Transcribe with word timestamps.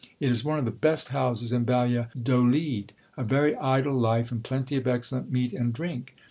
It 0.19 0.31
is 0.31 0.43
one 0.43 0.57
of 0.57 0.65
the 0.65 0.71
best 0.71 1.09
houses 1.09 1.51
in 1.51 1.63
Valladolid. 1.63 2.91
A 3.17 3.23
very 3.23 3.55
idle 3.57 3.93
life, 3.93 4.31
and 4.31 4.43
plenty 4.43 4.75
of 4.75 4.87
excel 4.87 5.19
lent 5.19 5.31
meat 5.31 5.53
and 5.53 5.71
drink. 5.71 6.15